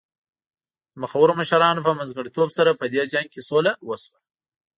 [0.91, 4.17] د مخورو مشرانو په منځګړیتوب سره په دې جنګ کې سوله وشوه.